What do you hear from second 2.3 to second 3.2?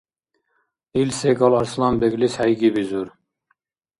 хӀейгибизур